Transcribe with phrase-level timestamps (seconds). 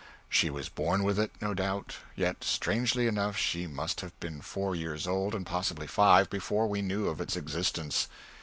[0.27, 4.75] She was born with it, no doubt; yet, strangely enough, she must have been four
[4.75, 8.07] years old, and possibly five, before we knew of its existence.